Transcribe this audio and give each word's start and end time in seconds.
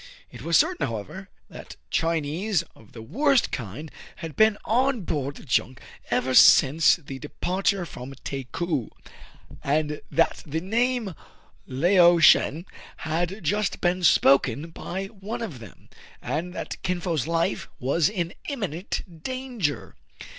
It 0.31 0.41
was 0.41 0.57
certain, 0.57 0.87
however, 0.87 1.29
that 1.47 1.75
Chinese 1.91 2.63
of 2.75 2.93
the 2.93 3.03
worst 3.03 3.51
kind 3.51 3.91
had 4.15 4.35
been 4.35 4.57
on 4.65 5.01
board 5.01 5.35
the 5.35 5.45
junk 5.45 5.79
ever 6.09 6.33
since 6.33 6.95
the 6.95 7.19
departure 7.19 7.85
from 7.85 8.15
Takou, 8.23 8.89
and 9.63 10.01
that 10.09 10.41
the 10.43 10.59
name 10.59 11.13
Lao 11.67 12.17
Shen 12.17 12.65
had 13.05 13.43
just 13.43 13.79
been 13.79 14.01
spoken 14.03 14.71
by 14.71 15.05
one 15.05 15.43
of 15.43 15.59
them, 15.59 15.87
and 16.19 16.51
that 16.53 16.81
Kin 16.81 16.99
Fo*s 16.99 17.27
life 17.27 17.69
was 17.79 18.09
in 18.09 18.33
imminent 18.49 19.21
danger. 19.21 19.93